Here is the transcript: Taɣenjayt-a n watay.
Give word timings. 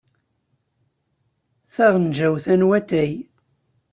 Taɣenjayt-a 1.73 2.53
n 2.59 2.61
watay. 2.69 3.11